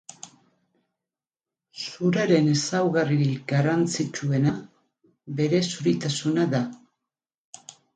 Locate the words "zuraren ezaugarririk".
1.81-3.45